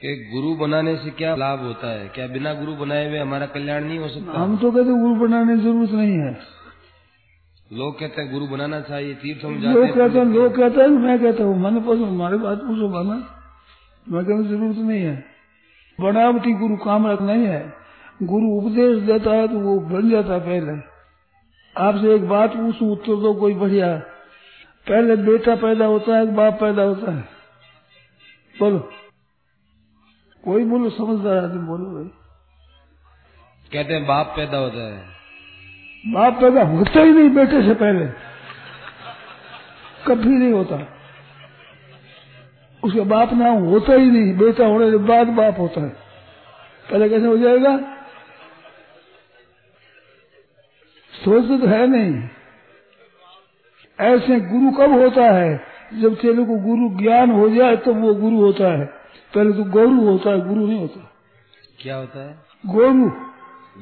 कि 0.00 0.30
गुरु 0.34 0.54
बनाने 0.54 0.96
से 0.96 1.10
क्या 1.10 1.36
लाभ 1.36 1.60
होता 1.60 1.90
है? 1.90 2.08
क्या 2.08 2.26
बिना 2.26 2.52
गुरु 2.54 2.72
बनाए 2.72 3.08
हुए 3.08 3.18
हमारा 3.18 3.46
कल्याण 3.46 3.84
नहीं 3.84 3.98
हो 3.98 4.08
सकता? 4.08 4.40
हम 4.40 4.56
तो 4.56 4.70
कहते 4.70 4.90
गुरु 4.90 5.14
बनाने 5.14 5.56
की 5.56 5.62
ज़रूरत 5.62 5.90
नहीं 5.90 6.18
है। 6.18 6.56
लोग 7.72 8.00
कहते 8.00 8.22
हैं 8.22 8.32
गुरु 8.32 8.46
बनाना 8.46 8.80
चाहिए 8.80 9.14
तीर्थ 9.14 9.44
हम 9.44 9.52
लोग 9.52 9.62
जाते 9.62 9.92
कहते 9.92 10.18
हैं 10.18 10.26
लोग 10.26 10.56
कहते 10.56 10.80
हैं 10.80 10.88
मैं 10.88 11.18
कहता 11.18 11.44
हूँ 11.44 11.60
मन 11.60 11.80
पसंद 11.80 12.04
हमारे 12.04 12.36
बात 12.36 12.58
पूछो 12.58 12.88
बना। 12.88 13.14
मैं 14.06 14.24
कहता 14.24 14.48
ज़रूरत 14.48 14.76
नहीं 14.76 15.02
है। 15.02 15.24
बनावटी 16.00 16.52
गुरु 16.52 16.76
काम 16.76 17.06
रख 17.06 17.22
नहीं 17.22 17.46
है। 17.46 17.72
गुरु 18.22 18.46
उपदेश 18.46 19.02
देता 19.02 19.30
है 19.30 19.48
तो 19.48 19.58
वो 19.58 19.80
बन 19.80 20.10
जाता 20.10 20.32
है 20.32 20.40
पहले। 20.40 20.72
आपसे 21.76 22.14
एक 22.14 22.28
बात 22.28 22.52
पूछू 22.52 22.92
उत्तर 22.92 23.16
दो 23.16 23.34
कोई 23.34 23.54
बढ़िया। 23.54 23.96
पहले 24.86 25.16
बेटा 25.16 25.54
पैदा 25.54 25.86
होता 25.86 26.16
है 26.16 26.34
बाप 26.34 26.60
पैदा 26.60 26.82
होता 26.82 27.12
है। 27.12 27.28
बोलो। 28.60 28.88
कोई 30.46 30.64
बोलो 30.64 30.90
समझदार 30.90 31.36
आदमी 31.36 31.66
बोलो 31.66 31.84
भाई। 31.84 32.04
कहते 33.72 33.94
हैं 33.94 34.06
बाप 34.06 34.32
पैदा 34.36 34.58
होता 34.58 34.94
है। 34.94 35.04
बाप 36.06 36.40
पैदा 36.40 36.62
होता 36.62 37.00
ही 37.00 37.10
नहीं 37.10 37.30
बेटे 37.30 37.62
से 37.62 37.74
पहले। 37.74 38.06
कभी 40.06 40.28
नहीं 40.28 40.52
होता। 40.52 40.88
उसके 42.84 43.00
बाप 43.00 43.32
नाम 43.32 43.54
होता 43.54 43.92
ही 43.92 44.10
नहीं 44.10 44.36
बेटा 44.38 44.66
होने 44.66 44.90
के 44.90 44.96
बाद 44.96 45.26
बाप 45.26 45.58
होता 45.58 45.80
है। 45.80 45.88
पहले 46.90 47.08
कैसे 47.08 47.26
हो 47.26 47.38
जाएगा? 47.38 47.78
सोचते 51.24 51.58
तो 51.58 51.66
है 51.66 51.86
नहीं। 51.86 52.28
ऐसे 54.00 54.40
गुरु 54.40 54.70
कब 54.70 54.92
होता 54.92 55.22
है? 55.22 55.60
जब 55.94 56.14
चेले 56.14 56.44
को 56.44 56.56
गुरु 56.56 57.02
ज्ञान 57.02 57.30
हो 57.30 57.50
जाए 57.50 57.76
तब 57.76 58.00
वो 58.00 58.14
गुरु 58.14 58.36
होता 58.36 58.78
है। 58.78 58.95
पहले 59.34 59.52
तो 59.52 59.64
गोरु 59.64 60.00
होता 60.00 60.30
है 60.30 60.48
गुरु 60.48 60.66
नहीं 60.66 60.80
होता। 60.80 61.12
क्या 61.82 61.96
होता 61.96 62.30
है? 62.30 62.38
गोरु। 62.66 63.10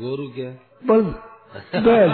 गोरु 0.00 0.28
क्या? 0.28 0.50
बल। 0.86 1.02
बैल। 1.80 2.10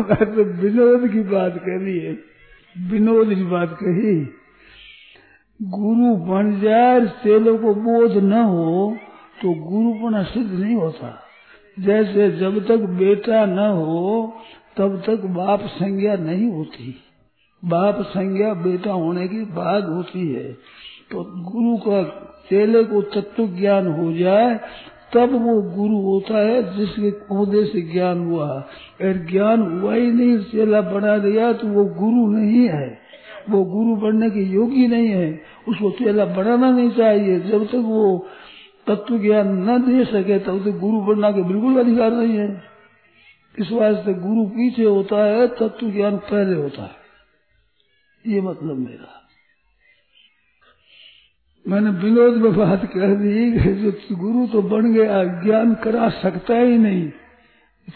मैं 0.00 0.34
तो 0.34 0.44
विनोद 0.44 1.10
की 1.10 1.20
बात 1.20 1.52
करी 1.54 1.98
है। 1.98 2.18
विनोद 2.90 3.34
की 3.34 3.44
बात 3.44 3.78
कही। 3.82 4.24
गुरु 5.62 6.16
बन 6.16 6.60
जाए 6.60 7.00
चेलों 7.00 7.58
को 7.58 7.74
बोध 7.74 8.16
न 8.16 8.32
हो 8.32 8.96
तो 9.42 9.48
गुरु 9.48 9.92
गुरुपना 9.92 10.22
सिद्ध 10.22 10.52
नहीं 10.52 10.76
होता। 10.76 11.20
जैसे 11.78 12.30
जब 12.30 12.66
तक 12.68 12.76
बेटा 12.76 13.46
न 13.46 13.58
हो 13.58 14.36
तब 14.76 15.02
तक 15.06 15.24
बाप 15.24 15.60
संज्ञा 15.60 16.16
नहीं 16.16 16.50
होती। 16.50 16.94
बाप 17.64 18.02
संज्ञा 18.02 18.54
बेटा 18.54 18.92
होने 18.92 19.28
की 19.28 19.44
बाद 19.44 19.84
होती 19.84 20.34
है। 20.34 20.52
तो 21.10 21.22
गुरु 21.22 21.76
का 21.76 22.02
चेले 22.50 22.84
को 22.84 23.02
तत्व 23.02 23.46
ज्ञान 23.46 23.86
हो 23.86 24.12
जाए, 24.12 24.60
तब 25.14 25.32
वो 25.32 25.62
गुरु 25.62 25.96
होता 25.96 26.38
है 26.38 26.76
जिसके 26.76 27.10
पौधे 27.10 27.64
से 27.64 27.80
ज्ञान 27.80 28.18
हुआ। 28.18 28.48
अगर 29.00 29.26
ज्ञान 29.30 29.80
हुआ 29.80 29.94
ही 29.94 30.12
नहीं, 30.12 30.38
चेला 30.38 30.80
बना 30.80 31.18
दिया 31.18 31.52
तो 31.52 31.68
वो 31.68 31.84
गुरु 31.84 32.36
नहीं 32.36 32.68
है। 32.68 32.98
वो 33.50 33.64
गुरु 33.64 33.96
बनने 33.96 34.30
के 34.30 34.40
योग्य 34.40 34.86
नहीं 34.86 35.08
है। 35.08 35.40
उसको 35.68 35.90
चेला 35.90 36.24
बनाना 36.24 36.70
नहीं 36.70 36.90
चाहिए। 36.90 37.40
जब 37.40 37.66
तक 37.66 37.74
वो 37.74 38.26
तत्व 38.86 39.18
ज्ञान 39.18 39.70
न 39.70 39.82
दे 39.82 40.04
सके, 40.04 40.38
तब 40.38 40.64
तक 40.64 40.78
गुरु 40.78 41.00
बनना 41.00 41.30
के 41.30 41.42
बिल्कुल 41.42 41.76
अधिकार 41.76 42.12
नहीं 42.12 42.36
है। 42.38 42.73
इस 43.58 43.72
वास्ते 43.72 44.14
गुरु 44.14 44.46
पीछे 44.46 44.84
होता 44.84 45.24
है 45.24 45.48
तत्व 45.48 45.90
ज्ञान 45.90 46.16
पहले 46.16 46.54
होता 46.54 46.82
है। 46.82 47.04
ये 48.26 48.40
मतलब 48.40 48.76
मेरा। 48.76 49.20
मैंने 51.68 51.90
विनोद 51.90 52.34
में 52.34 52.56
बात 52.56 52.84
कह 52.84 53.14
दी 53.14 53.50
जो 53.74 54.16
गुरु 54.16 54.46
तो 54.46 54.62
बन 54.62 54.92
गया, 54.92 55.24
ज्ञान 55.24 55.74
करा 55.74 56.08
सकता 56.08 56.54
ही 56.54 56.78
नहीं। 56.78 57.10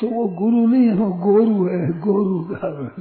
तो 0.01 0.07
वो 0.07 0.29
गुरु 0.29 0.67
नहीं 0.67 0.87
है, 0.87 0.95
वो 0.95 1.13
गोरु 1.13 1.69
है, 1.69 1.99
गोरु 1.99 2.55
का 2.55 2.95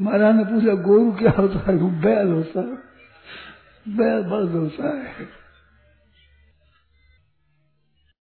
महाराज 0.00 0.34
ने 0.34 0.44
पूछा, 0.44 0.74
गोरु 0.74 1.12
क्या 1.12 1.30
होता 1.30 1.70
है? 1.70 1.76
वो 1.76 1.90
बैल 1.90 2.28
होता 2.28 2.60
है। 2.60 2.90
बैल 3.96 4.22
बल्द 4.22 4.50
होता 4.50 4.98
है। 4.98 5.12